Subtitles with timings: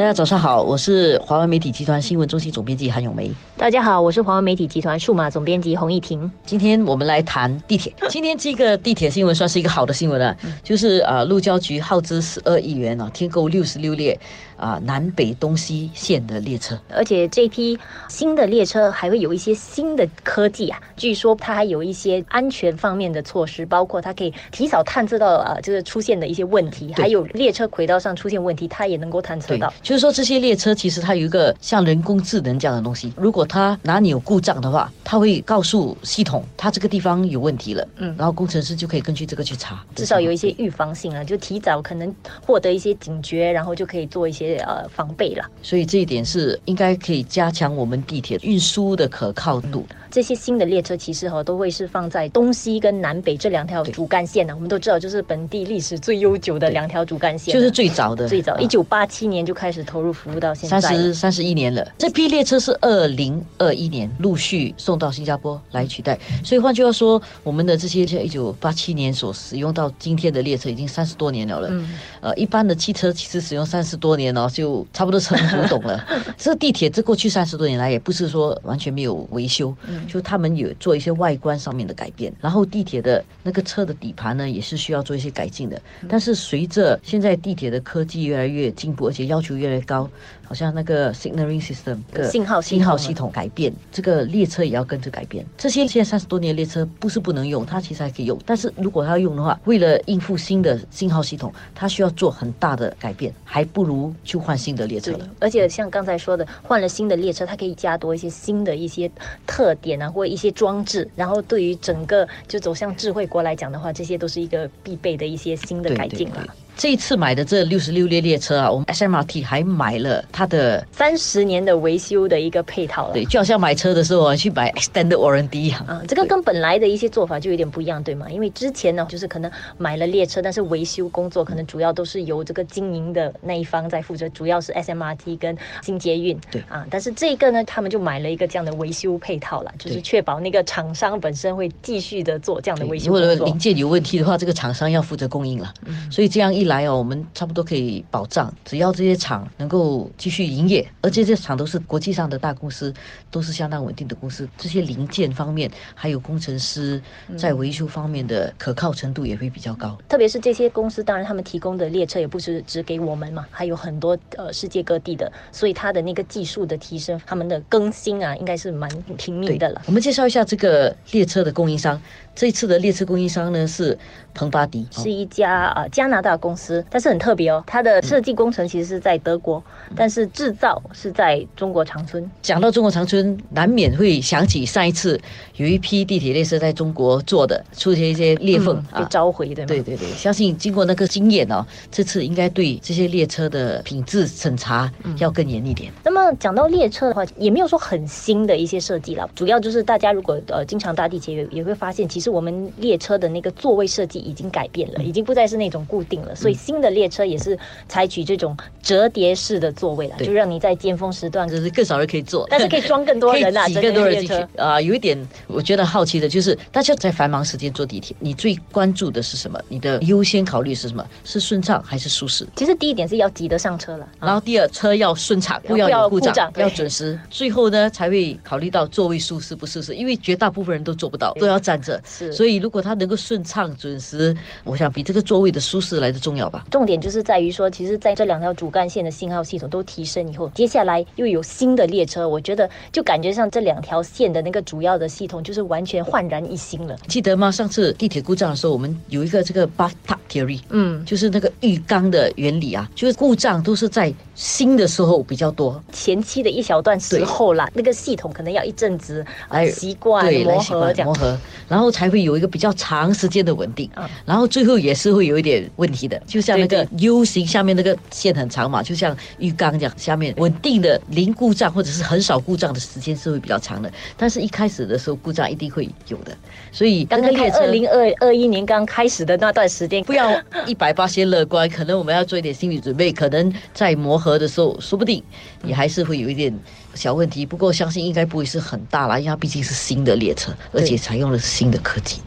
[0.00, 3.30] 大家早上好，我是华为媒体集团新闻中心总编辑韩永梅。
[3.54, 6.32] 大家好，我是华为媒体集团数码总编辑洪艺婷。
[6.46, 7.92] 今天我们来谈地铁。
[8.08, 14.18] 今天这个地铁新闻算是一个好的新闻了，就是呃，路交局耗资十二亿元啊，添购六十六列
[14.60, 16.78] 啊南北东西线的列车。
[16.94, 17.78] 而且这批
[18.08, 29.72] 新的列车还会有一些新的科技啊，据说它还有一些安全方面的措施，包括它可以提早探测到啊，就是出现的一些问题，还有列车轨道上出现问题，它也能够探测到。
[29.82, 42.14] 就是说这些列车其实它有一个像人工智能这样的东西，如果它哪里有故障的话，它会告诉系统它这个地方有问题了，嗯，然后工程师就可以根据这个去查，至少有一些预防性啊，就提早可能
[42.44, 45.44] 获得一些警觉，然后就可以做一些呃防备了。
[45.62, 49.84] 所以这一点是应该可以加强我们地铁运输的可靠度。
[50.10, 54.52] 这些新的列车其实哈都会是放在东西跟南北这两条主干线呢。
[54.54, 61.86] 我们都知道，就是本地历史最悠久的两条主干线，就是最早的，最早一九八七年就开始投入服务到现在，三十三十一年了。
[61.96, 66.18] 这批列车是二零二一年陆续送到新加坡来取代。
[66.44, 71.68] 所以换句话说，我们的这些像一九八七年所使用到今天的列车已经三十多年了了。
[71.70, 71.88] 嗯。
[72.20, 76.04] 呃，一般的汽车其实使用三十多年哦，就差不多成古董了。
[76.36, 79.72] 这地铁这过去三十多年来也不是说完全没有维修，
[80.08, 80.70] 就他们有。
[80.80, 85.78] 做一些外观上面的改变，然后地铁的那个车的底盘呢，也是需要做一些改进的。
[86.08, 90.08] 但是随着现在地铁的科技越来越进步，而且要求越来越高。
[90.42, 95.46] 好像那个 signaling system 的信号信号系统改变，这个列车也要跟着改变。
[95.56, 98.36] 这些现在三十多年列车不是不能用，它其实还可以用。
[98.44, 105.28] 但是如果它要用的话，为了应付新的信号系统，它需要做很大的改变，还不如去换新的列车了。
[105.40, 109.10] 而且像刚才说的，换了新的列车，它可以加多一些新的一些
[109.44, 111.08] 特点啊，或一些装置。
[111.16, 116.46] 然后对于整个就走向智慧国来讲的话，这些都是一个必备的一些新的改进了。
[116.80, 123.12] 这一次买的这六十六列列车啊，我们 SMRT 还买了它的三十年的维修的一个配套了。
[123.12, 125.78] 对，就好像买车的时候啊去买 extended warranty 一样。
[125.84, 128.30] 啊，这个跟本来的一些做法就有点不一样，对吗？
[128.30, 136.34] 因为之前呢，就是可能买了列车，但是维修工作可能主要都是由这个经营的那一方在负责，主要是 SMRT 跟新捷运。
[136.50, 143.12] 对啊，但是这个呢，他们就买了一个这样的维修配套了，就是确保那个厂商本身会继续的做这样的维修。
[143.12, 145.74] 如果零件有问题的话，这个厂商要负责供应了。
[145.84, 147.50] 嗯，所以这样一来哦，我们差。
[147.50, 152.94] 不多可以保障，只要这些厂能够继续营业，而且这些厂都是国际上的大公司，
[153.28, 154.48] 都是相当稳定的公司。
[154.56, 157.02] 这些零件方面，还有工程师
[157.36, 159.98] 在维修方面的可靠程度也会比较高。
[160.08, 168.88] 特别是这些公司，当然他们提供的列车也不是只给我们嘛，还有很多呃世界各地的，所以它的那个技术的提升，他们的更新啊，应该是蛮
[169.18, 169.82] 拼命的了。
[169.86, 172.00] 我们介绍一下这个列车的供应商。
[172.40, 173.98] 这次的列车供应商呢是
[174.32, 179.62] 彭巴迪，是一家呃加拿大公司，但是很特别哦，它的设计工程其实是在德国，
[179.94, 182.26] 但是制造是在中国长春。
[182.40, 185.20] 讲到中国长春，难免会想起上一次
[185.56, 189.66] 有一批地铁列车在中国做的，出现一些裂缝被召回的。
[189.66, 195.92] 对对对，相信经过那个经验哦，这次应该对这些列车的品质审查要更严一点。
[196.02, 202.29] 那么讲到列车的话，也没有说很新的一些设计了，主要就是大家如果呃经常搭地铁也也会发现，其实。
[202.30, 207.58] 我们列车的那个座位设计已经改变了，已经不再是那种固定了，所以新的列车也是
[207.88, 214.80] 采取这种折叠式的座位了，就让你在尖峰时段就是更少人可以坐，但是可以装更多 人啊，挤更多人进去啊。
[214.80, 219.60] 有一点我觉得好奇的就是，大家在繁忙时间坐地铁，你最关注的是什么？
[219.68, 221.04] 你的优先考虑是什么？
[221.24, 222.46] 是顺畅还是舒适？
[222.56, 227.18] 其实第一点是要挤得上车了，然后第二车要顺畅，不要有故障，要准时。
[227.28, 232.00] 最后呢，才会考虑到座位舒适不舒适，因为绝大部分人都做不到，都要站着。
[232.32, 236.64] 所以，如果它能够顺畅、准时，我想比这个座位的舒适来的重要吧。
[236.70, 246.96] 重点就是在于说，其实在这两条主干线的信号系统都提升以后，接下来又有新的列车，我觉得就感觉上这两条线的那个主要的系统就是完全焕然一新了。
[247.06, 247.50] 记得吗？
[247.50, 263.90] 上次地铁故障的时候，我们有一个这个 bathtub theory，嗯，就是那个浴缸的原理啊，就是故障都是在新的时候比较多，前期的一小段时候啦，那个系统可能要一阵子来习惯磨合，磨合，然后才会有一个比较长时间的稳定，
[264.24, 276.34] 然后最后也是会有一点问题的，就像那个 U 型下面那个线很长嘛，就像浴缸这样，下面稳定的零故障或者是很少故障的时间是会比较长的，但是一开始的时候故障一定会有的，
[276.72, 285.22] 所以刚刚列车二零二二一年刚开始的那段时间，不要一百八先乐观，可能我们要做一点心理准备，可能在磨合的时候，说不定
[285.66, 286.50] 也还是会有一点
[286.94, 292.18] 小问题，不过相信应该不会是很大啦，因为它毕竟是新的列车，而且采用了新的科技。